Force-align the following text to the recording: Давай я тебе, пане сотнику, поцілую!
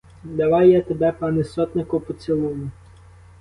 Давай 0.23 0.71
я 0.71 0.81
тебе, 0.81 1.11
пане 1.19 1.43
сотнику, 1.51 1.99
поцілую! 2.09 2.57